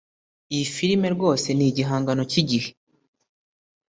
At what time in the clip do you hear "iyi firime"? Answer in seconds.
0.53-1.07